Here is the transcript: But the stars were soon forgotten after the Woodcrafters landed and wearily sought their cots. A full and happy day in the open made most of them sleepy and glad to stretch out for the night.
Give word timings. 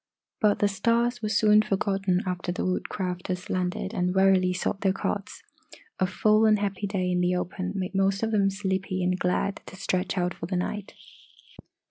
But 0.39 0.57
the 0.57 0.67
stars 0.67 1.21
were 1.21 1.29
soon 1.29 1.61
forgotten 1.61 2.23
after 2.25 2.51
the 2.51 2.65
Woodcrafters 2.65 3.51
landed 3.51 3.93
and 3.93 4.15
wearily 4.15 4.51
sought 4.51 4.81
their 4.81 4.93
cots. 4.93 5.43
A 5.99 6.07
full 6.07 6.47
and 6.47 6.57
happy 6.57 6.87
day 6.87 7.11
in 7.11 7.21
the 7.21 7.35
open 7.35 7.73
made 7.75 7.93
most 7.93 8.23
of 8.23 8.31
them 8.31 8.49
sleepy 8.49 9.03
and 9.03 9.19
glad 9.19 9.61
to 9.67 9.75
stretch 9.75 10.17
out 10.17 10.33
for 10.33 10.47
the 10.47 10.55
night. 10.55 10.95